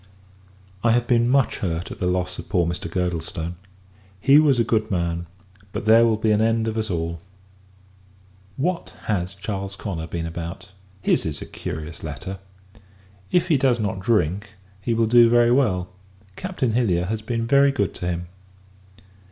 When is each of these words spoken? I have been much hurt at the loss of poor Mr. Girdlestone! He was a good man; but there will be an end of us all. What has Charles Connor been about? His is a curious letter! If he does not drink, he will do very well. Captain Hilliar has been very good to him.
I 0.83 0.93
have 0.93 1.05
been 1.05 1.29
much 1.29 1.57
hurt 1.59 1.91
at 1.91 1.99
the 1.99 2.07
loss 2.07 2.39
of 2.39 2.49
poor 2.49 2.65
Mr. 2.65 2.89
Girdlestone! 2.89 3.53
He 4.19 4.39
was 4.39 4.59
a 4.59 4.63
good 4.63 4.89
man; 4.89 5.27
but 5.73 5.85
there 5.85 6.05
will 6.07 6.17
be 6.17 6.31
an 6.31 6.41
end 6.41 6.67
of 6.67 6.75
us 6.75 6.89
all. 6.89 7.19
What 8.57 8.95
has 9.03 9.35
Charles 9.35 9.75
Connor 9.75 10.07
been 10.07 10.25
about? 10.25 10.71
His 11.03 11.23
is 11.27 11.39
a 11.43 11.45
curious 11.45 12.03
letter! 12.03 12.39
If 13.29 13.49
he 13.49 13.57
does 13.57 13.79
not 13.79 13.99
drink, 13.99 14.55
he 14.81 14.95
will 14.95 15.05
do 15.05 15.29
very 15.29 15.51
well. 15.51 15.89
Captain 16.35 16.71
Hilliar 16.73 17.05
has 17.05 17.21
been 17.21 17.45
very 17.45 17.71
good 17.71 17.93
to 17.93 18.07
him. 18.07 18.25